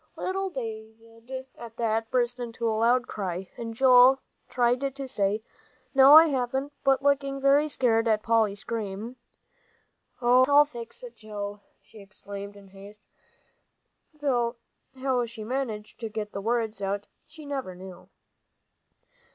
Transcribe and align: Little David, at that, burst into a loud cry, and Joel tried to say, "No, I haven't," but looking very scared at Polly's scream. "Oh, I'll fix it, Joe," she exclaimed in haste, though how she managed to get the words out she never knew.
Little 0.15 0.49
David, 0.49 1.45
at 1.59 1.77
that, 1.77 2.09
burst 2.09 2.39
into 2.39 2.67
a 2.67 2.73
loud 2.73 3.05
cry, 3.07 3.51
and 3.55 3.75
Joel 3.75 4.19
tried 4.49 4.79
to 4.95 5.07
say, 5.07 5.43
"No, 5.93 6.13
I 6.15 6.25
haven't," 6.29 6.73
but 6.83 7.03
looking 7.03 7.39
very 7.39 7.67
scared 7.67 8.07
at 8.07 8.23
Polly's 8.23 8.61
scream. 8.61 9.17
"Oh, 10.19 10.43
I'll 10.47 10.65
fix 10.65 11.03
it, 11.03 11.15
Joe," 11.15 11.59
she 11.83 11.99
exclaimed 11.99 12.55
in 12.55 12.69
haste, 12.69 13.01
though 14.11 14.55
how 14.95 15.23
she 15.27 15.43
managed 15.43 15.99
to 15.99 16.09
get 16.09 16.31
the 16.31 16.41
words 16.41 16.81
out 16.81 17.05
she 17.27 17.45
never 17.45 17.75
knew. 17.75 18.09